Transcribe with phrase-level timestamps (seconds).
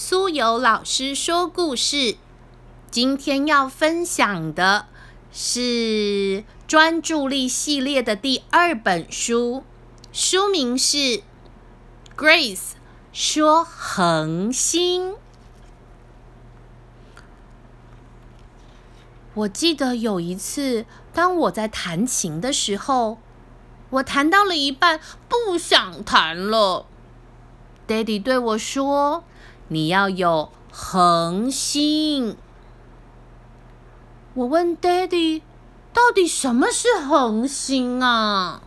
[0.00, 2.18] 苏有老师说故事。
[2.88, 4.86] 今天要分享的
[5.32, 9.64] 是专注力系列的第二本书，
[10.12, 10.96] 书名是
[12.16, 12.74] 《Grace
[13.12, 15.14] 说恒星》。
[19.34, 23.18] 我记得有一次，当我在弹琴的时候，
[23.90, 26.86] 我弹到了一半，不想弹了。
[27.88, 29.24] Daddy 对我说
[29.68, 32.36] ：“你要有恒心。”
[34.34, 35.42] 我问 Daddy：“
[35.92, 38.62] 到底什么是恒心啊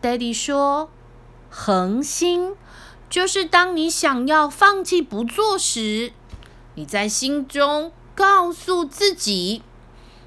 [0.00, 0.88] ？”Daddy 说
[1.50, 2.56] ：“恒心
[3.10, 6.12] 就是当你想要放弃不做时，
[6.74, 9.62] 你在心中告诉自己，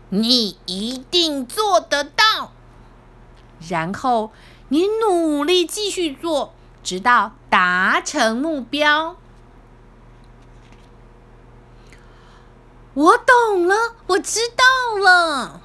[0.09, 2.52] 你一定做得到，
[3.68, 4.32] 然后
[4.70, 9.15] 你努力继续做。”直到达成目标，
[12.93, 15.62] 我懂了，我知道了。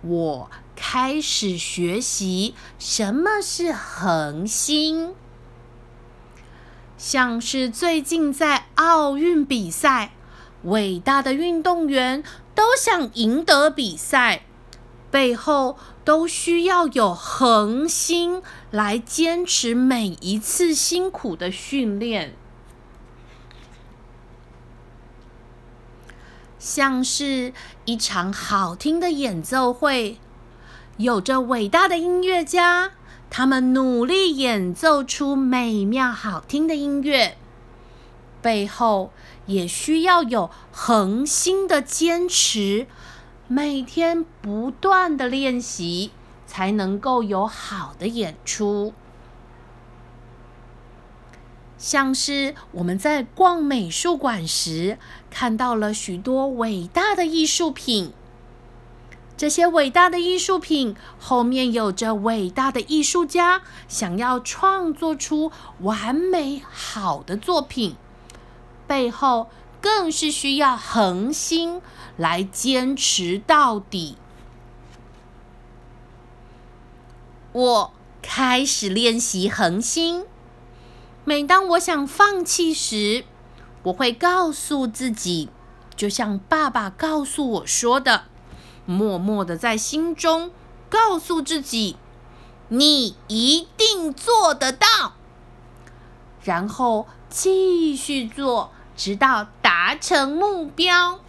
[0.00, 5.14] 我开始学习什么是恒心，
[6.96, 10.12] 像是最近在奥运比赛，
[10.64, 14.42] 伟大的运动员都想赢得比赛。
[15.10, 22.34] 背后都需要有恒心来坚持每一次辛苦的训练，
[26.58, 27.52] 像是
[27.84, 30.18] 一场好听的演奏会，
[30.96, 32.92] 有着伟大的音乐家，
[33.30, 37.36] 他们努力演奏出美妙好听的音乐，
[38.40, 39.12] 背后
[39.46, 42.88] 也需要有恒心的坚持。
[43.54, 46.10] 每天不断的练习，
[46.46, 48.94] 才能够有好的演出。
[51.76, 54.96] 像是我们在逛美术馆时，
[55.28, 58.14] 看到了许多伟大的艺术品。
[59.36, 67.96] 这些伟大的艺术品后面有着伟大的艺术家想要创作出完美好的作品，
[68.86, 69.48] 背后。
[69.82, 71.82] 更是需要恒心
[72.16, 74.16] 来坚持到底。
[77.50, 77.92] 我
[78.22, 80.24] 开始练习恒心。
[81.24, 83.24] 每当我想放弃时，
[83.82, 85.50] 我会告诉自己，
[85.96, 88.26] 就像爸爸告诉我说的，
[88.86, 90.52] 默默的在心中
[90.88, 91.96] 告诉自己
[92.68, 95.14] ：“你一定做得到。”
[96.44, 98.70] 然后继续做。
[98.94, 99.48] 直到
[99.92, 101.20] 达成目标。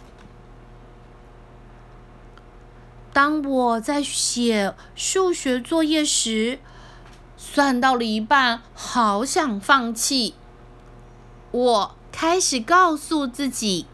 [3.12, 6.58] 当我在写数学作业时，
[7.36, 10.34] 算到了一半，好想放弃。
[11.50, 13.84] 我开始告诉自己：“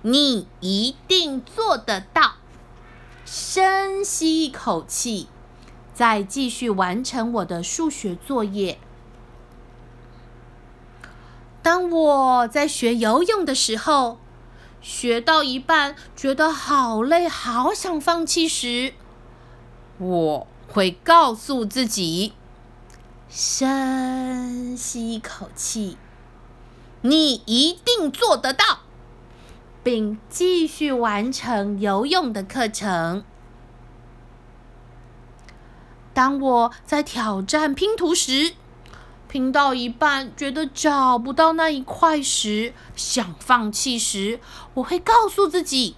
[0.00, 2.36] 你一定做得到。”
[3.26, 5.28] 深吸一口气，
[5.92, 8.78] 再继续完成我的数学作业。
[11.64, 14.18] 当我在学游泳的时候，
[14.82, 18.92] 学到一半觉得好累，好想放弃时，
[19.96, 22.34] 我会告诉自己：
[23.30, 25.96] 深吸一口气，
[27.00, 28.80] 你一定做得到，
[29.82, 33.24] 并继续完成游泳的课程。
[36.12, 38.52] 当我在挑战拼图时，
[39.34, 44.38] 拼到一半，觉得找不到那一块时，想放弃时，
[44.74, 45.96] 我会告诉自己：“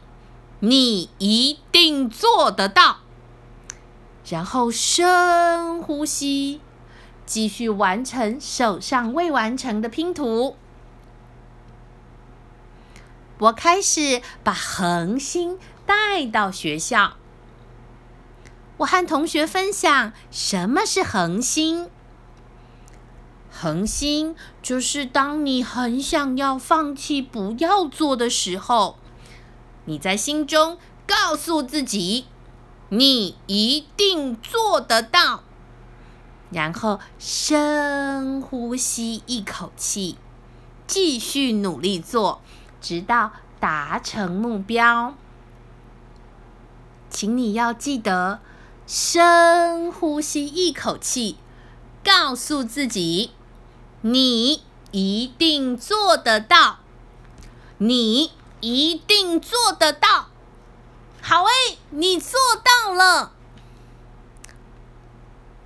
[0.60, 3.00] 你一定做得到。”
[4.26, 6.62] 然后深呼吸，
[7.26, 10.56] 继续完成手上未完成的拼图。
[13.40, 17.18] 我开始把恒心带到学校，
[18.78, 21.90] 我和同学分享什么是恒心。
[23.58, 28.98] 恒心就是当你很想要放弃、不要做的时候，
[29.86, 30.76] 你在心中
[31.06, 32.26] 告诉自己
[32.90, 35.42] ：“你一定做得到。”
[36.52, 40.18] 然后深呼吸一口气，
[40.86, 42.42] 继续努力做，
[42.82, 45.14] 直到达成目标。
[47.08, 48.40] 请你要记得
[48.86, 51.38] 深呼吸一口气，
[52.04, 53.30] 告诉自己。
[54.08, 54.62] 你
[54.92, 56.78] 一定做得到，
[57.78, 58.30] 你
[58.60, 60.28] 一定做得到。
[61.20, 63.32] 好诶，你做到了。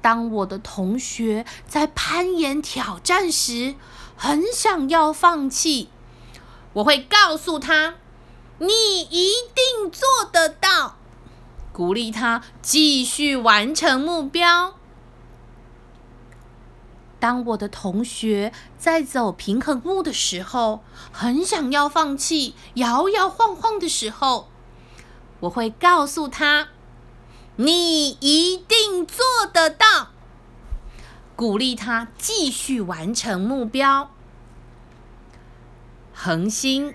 [0.00, 3.75] 当我的同学在攀岩挑战时，
[4.16, 5.90] 很想要放弃，
[6.72, 7.96] 我会告诉他
[8.56, 10.96] ：“你一定做得到。”
[11.75, 14.79] 鼓励他继续完成目标。
[17.20, 20.82] 当我的同学在走平衡木的时候，
[21.12, 24.49] 很想要放弃，摇摇晃晃的时候，
[25.40, 26.69] 我会告诉他
[27.56, 29.22] ：“你一定做
[29.52, 30.08] 得到。”
[31.37, 34.11] 鼓励他继续完成目标。
[36.14, 36.94] 恒心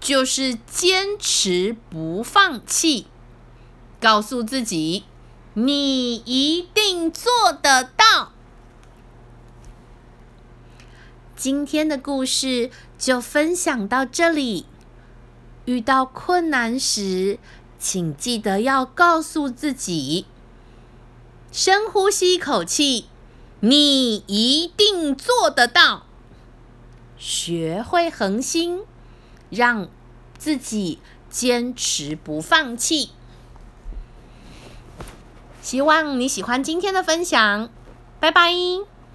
[0.00, 3.06] 就是坚持不放弃，
[4.00, 5.04] 告诉自己
[5.54, 8.32] ：“你一定做得到。”
[11.44, 14.64] 今天的故事就分享到这里。
[15.66, 17.38] 遇到困难时，
[17.78, 20.24] 请记得要告诉自己：
[21.52, 23.08] 深呼吸一口气，
[23.60, 26.06] 你一定做得到。
[27.18, 28.80] 学会恒心，
[29.50, 29.90] 让
[30.38, 30.98] 自己
[31.28, 33.10] 坚持不放弃。
[35.60, 37.68] 希望你喜欢今天的分享，
[38.18, 38.50] 拜拜。